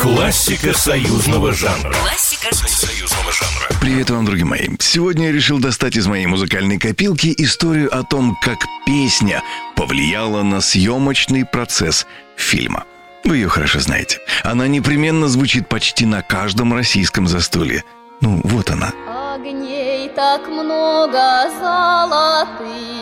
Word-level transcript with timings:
Классика 0.00 0.72
союзного 0.72 1.52
жанра. 1.52 1.92
Классика 1.92 2.54
союзного 2.54 3.32
жанра. 3.32 3.68
Привет 3.80 4.10
вам, 4.10 4.24
друзья 4.24 4.46
мои. 4.46 4.68
Сегодня 4.78 5.26
я 5.26 5.32
решил 5.32 5.58
достать 5.58 5.96
из 5.96 6.06
моей 6.06 6.26
музыкальной 6.26 6.78
копилки 6.78 7.34
историю 7.36 7.94
о 7.94 8.02
том, 8.02 8.36
как 8.42 8.58
песня 8.86 9.42
повлияла 9.76 10.42
на 10.42 10.60
съемочный 10.60 11.44
процесс 11.44 12.06
фильма. 12.36 12.84
Вы 13.24 13.36
ее 13.36 13.48
хорошо 13.48 13.80
знаете. 13.80 14.18
Она 14.42 14.66
непременно 14.68 15.28
звучит 15.28 15.68
почти 15.68 16.06
на 16.06 16.22
каждом 16.22 16.72
российском 16.72 17.28
застолье. 17.28 17.84
Ну, 18.22 18.40
вот 18.44 18.70
она. 18.70 18.92
Огней 19.34 20.08
так 20.10 20.48
много 20.48 21.50
золотых 21.60 23.00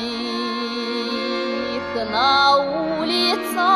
на 2.11 2.57
улицах 2.57 3.68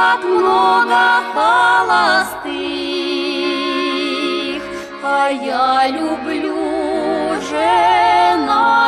так 0.00 0.24
много 0.24 1.00
холостых, 1.34 2.52
а 5.04 5.28
я 5.28 5.88
люблю 5.88 7.36
женатого. 7.50 8.78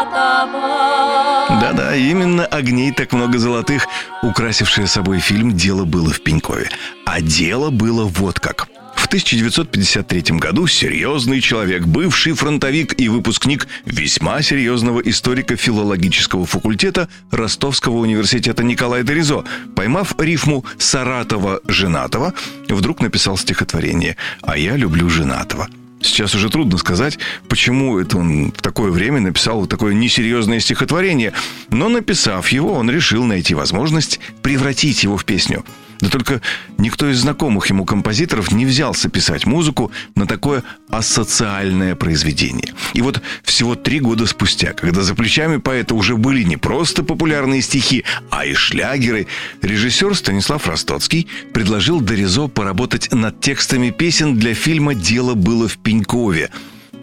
Да-да, 1.60 1.94
именно 1.94 2.46
огней 2.46 2.92
так 2.92 3.12
много 3.12 3.38
золотых, 3.38 3.88
украсившее 4.22 4.86
собой 4.86 5.18
фильм 5.18 5.52
«Дело 5.52 5.84
было 5.84 6.10
в 6.10 6.22
Пенькове». 6.22 6.70
А 7.04 7.20
дело 7.20 7.68
было 7.68 8.04
вот 8.06 8.40
как. 8.40 8.71
В 9.12 9.14
1953 9.14 10.38
году 10.38 10.66
серьезный 10.66 11.42
человек, 11.42 11.84
бывший 11.84 12.32
фронтовик 12.32 12.98
и 12.98 13.10
выпускник 13.10 13.68
весьма 13.84 14.40
серьезного 14.40 15.00
историко-филологического 15.00 16.46
факультета 16.46 17.10
Ростовского 17.30 17.98
университета 17.98 18.64
Николай 18.64 19.02
Доризо, 19.02 19.44
поймав 19.76 20.14
рифму 20.18 20.64
«Саратова-женатого», 20.78 22.32
вдруг 22.70 23.02
написал 23.02 23.36
стихотворение 23.36 24.16
«А 24.40 24.56
я 24.56 24.76
люблю 24.76 25.10
женатого». 25.10 25.68
Сейчас 26.00 26.34
уже 26.34 26.48
трудно 26.48 26.78
сказать, 26.78 27.18
почему 27.50 27.98
это 27.98 28.16
он 28.16 28.50
в 28.50 28.62
такое 28.62 28.90
время 28.90 29.20
написал 29.20 29.60
вот 29.60 29.68
такое 29.68 29.92
несерьезное 29.92 30.58
стихотворение. 30.58 31.34
Но 31.68 31.90
написав 31.90 32.48
его, 32.48 32.72
он 32.72 32.90
решил 32.90 33.24
найти 33.24 33.54
возможность 33.54 34.20
превратить 34.40 35.04
его 35.04 35.18
в 35.18 35.26
песню. 35.26 35.64
Да 36.02 36.08
только 36.08 36.42
никто 36.78 37.08
из 37.08 37.20
знакомых 37.20 37.68
ему 37.68 37.84
композиторов 37.84 38.50
не 38.50 38.66
взялся 38.66 39.08
писать 39.08 39.46
музыку 39.46 39.92
на 40.16 40.26
такое 40.26 40.64
асоциальное 40.90 41.94
произведение. 41.94 42.74
И 42.92 43.00
вот 43.00 43.22
всего 43.44 43.76
три 43.76 44.00
года 44.00 44.26
спустя, 44.26 44.72
когда 44.72 45.02
за 45.02 45.14
плечами 45.14 45.58
поэта 45.58 45.94
уже 45.94 46.16
были 46.16 46.42
не 46.42 46.56
просто 46.56 47.04
популярные 47.04 47.62
стихи, 47.62 48.04
а 48.30 48.44
и 48.44 48.52
шлягеры, 48.52 49.28
режиссер 49.62 50.16
Станислав 50.16 50.66
Ростоцкий 50.66 51.28
предложил 51.54 52.00
Доризо 52.00 52.48
поработать 52.48 53.12
над 53.12 53.40
текстами 53.40 53.90
песен 53.90 54.36
для 54.36 54.54
фильма 54.54 54.96
«Дело 54.96 55.34
было 55.34 55.68
в 55.68 55.78
Пенькове», 55.78 56.50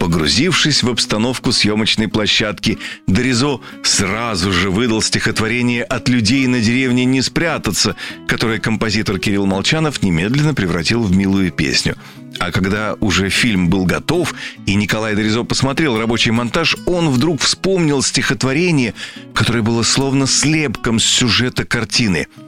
Погрузившись 0.00 0.82
в 0.82 0.88
обстановку 0.88 1.52
съемочной 1.52 2.08
площадки, 2.08 2.78
Доризо 3.06 3.60
сразу 3.82 4.50
же 4.50 4.70
выдал 4.70 5.02
стихотворение 5.02 5.84
«От 5.84 6.08
людей 6.08 6.46
на 6.46 6.60
деревне 6.60 7.04
не 7.04 7.20
спрятаться», 7.20 7.96
которое 8.26 8.58
композитор 8.58 9.18
Кирилл 9.18 9.44
Молчанов 9.44 10.02
немедленно 10.02 10.54
превратил 10.54 11.02
в 11.02 11.14
милую 11.14 11.52
песню. 11.52 11.96
А 12.38 12.50
когда 12.50 12.96
уже 13.00 13.28
фильм 13.28 13.68
был 13.68 13.84
готов, 13.84 14.32
и 14.64 14.74
Николай 14.74 15.14
Доризо 15.14 15.44
посмотрел 15.44 15.98
рабочий 15.98 16.30
монтаж, 16.30 16.78
он 16.86 17.10
вдруг 17.10 17.42
вспомнил 17.42 18.02
стихотворение, 18.02 18.94
которое 19.34 19.60
было 19.60 19.82
словно 19.82 20.26
слепком 20.26 20.98
с 20.98 21.04
сюжета 21.04 21.66
картины– 21.66 22.26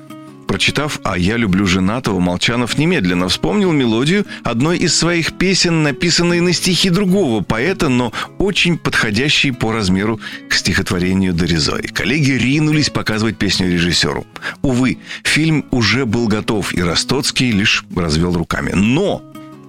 Прочитав 0.53 1.01
«А 1.03 1.17
я 1.17 1.39
люблю 1.39 1.67
женатого», 1.67 2.21
Молчанов 2.21 2.77
немедленно 2.77 3.31
вспомнил 3.31 3.73
мелодию 3.73 4.27
одной 4.45 4.77
из 4.77 4.95
своих 4.95 5.39
песен, 5.39 5.83
написанной 5.83 6.41
на 6.41 6.53
стихи 6.53 6.91
другого 6.91 7.43
поэта, 7.43 7.89
но 7.89 8.13
очень 8.37 8.77
подходящей 8.77 9.51
по 9.55 9.73
размеру 9.73 10.21
к 10.51 10.55
стихотворению 10.55 11.33
Доризой. 11.33 11.85
Коллеги 11.85 12.33
ринулись 12.33 12.91
показывать 12.91 13.39
песню 13.39 13.73
режиссеру. 13.73 14.27
Увы, 14.61 14.99
фильм 15.25 15.65
уже 15.71 16.05
был 16.05 16.29
готов, 16.29 16.75
и 16.75 16.83
Ростоцкий 16.83 17.51
лишь 17.51 17.87
развел 17.97 18.35
руками. 18.35 18.73
Но 18.75 19.23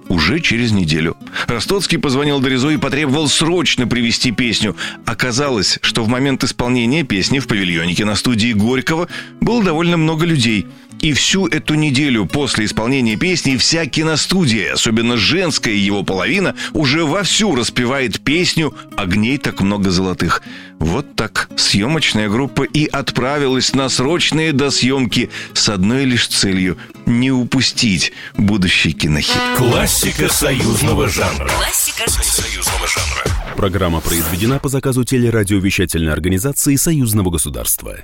уже 0.08 0.40
через 0.40 0.72
неделю. 0.72 1.16
Ростоцкий 1.46 1.98
позвонил 1.98 2.40
Доризо 2.40 2.70
и 2.70 2.76
потребовал 2.76 3.28
срочно 3.28 3.86
привести 3.86 4.30
песню. 4.30 4.76
Оказалось, 5.06 5.78
что 5.82 6.04
в 6.04 6.08
момент 6.08 6.44
исполнения 6.44 7.04
песни 7.04 7.38
в 7.38 7.46
павильонике 7.46 8.04
на 8.04 8.16
студии 8.16 8.52
Горького 8.52 9.08
было 9.40 9.62
довольно 9.62 9.96
много 9.96 10.24
людей– 10.26 10.66
и 11.04 11.12
всю 11.12 11.46
эту 11.46 11.74
неделю 11.74 12.24
после 12.24 12.64
исполнения 12.64 13.16
песни 13.16 13.58
вся 13.58 13.84
киностудия, 13.84 14.72
особенно 14.72 15.18
женская 15.18 15.74
его 15.74 16.02
половина, 16.02 16.54
уже 16.72 17.04
вовсю 17.04 17.54
распевает 17.54 18.20
песню 18.20 18.74
«Огней 18.96 19.36
так 19.36 19.60
много 19.60 19.90
золотых». 19.90 20.42
Вот 20.84 21.16
так 21.16 21.48
съемочная 21.56 22.28
группа 22.28 22.62
и 22.62 22.84
отправилась 22.84 23.72
на 23.72 23.88
срочные 23.88 24.52
досъемки 24.52 25.30
с 25.54 25.70
одной 25.70 26.04
лишь 26.04 26.28
целью– 26.28 26.76
не 27.06 27.30
упустить 27.30 28.12
будущий 28.36 28.92
кинохит. 28.92 29.34
Классика 29.56 30.28
союзного 30.28 31.08
жанра. 31.08 31.48
Классика 31.48 32.10
союзного 32.10 32.86
жанра. 32.86 33.56
Программа 33.56 34.00
произведена 34.00 34.58
по 34.58 34.68
заказу 34.68 35.04
телерадиовещательной 35.04 36.12
организации 36.12 36.76
Союзного 36.76 37.30
государства. 37.30 37.96